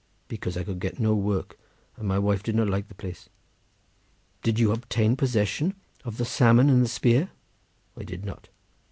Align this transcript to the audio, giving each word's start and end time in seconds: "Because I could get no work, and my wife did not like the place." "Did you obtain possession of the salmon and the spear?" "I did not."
"Because 0.27 0.57
I 0.57 0.63
could 0.63 0.79
get 0.79 0.99
no 0.99 1.13
work, 1.13 1.59
and 1.95 2.07
my 2.07 2.17
wife 2.17 2.41
did 2.41 2.55
not 2.55 2.67
like 2.67 2.87
the 2.87 2.95
place." 2.95 3.29
"Did 4.41 4.57
you 4.57 4.71
obtain 4.71 5.15
possession 5.15 5.75
of 6.03 6.17
the 6.17 6.25
salmon 6.25 6.71
and 6.71 6.81
the 6.81 6.87
spear?" 6.87 7.29
"I 7.95 8.01
did 8.03 8.25
not." 8.25 8.49